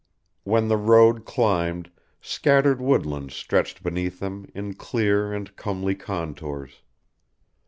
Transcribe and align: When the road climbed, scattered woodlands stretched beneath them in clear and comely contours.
When 0.45 0.67
the 0.67 0.77
road 0.77 1.25
climbed, 1.25 1.91
scattered 2.21 2.81
woodlands 2.81 3.35
stretched 3.35 3.83
beneath 3.83 4.19
them 4.19 4.49
in 4.55 4.73
clear 4.73 5.31
and 5.31 5.55
comely 5.55 5.93
contours. 5.93 6.81